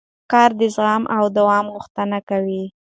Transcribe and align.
کار 0.31 0.49
د 0.59 0.61
زغم 0.75 1.03
او 1.15 1.23
دوام 1.37 1.65
غوښتنه 1.73 2.17
کوي 2.29 2.63